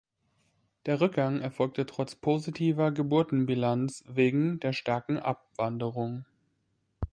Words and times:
Der 0.87 0.99
Rückgang 0.99 1.41
erfolgte 1.41 1.85
trotz 1.85 2.15
positiver 2.15 2.91
Geburtenbilanz 2.91 4.03
wegen 4.07 4.59
der 4.59 4.73
starken 4.73 5.19
Abwanderung. 5.19 6.25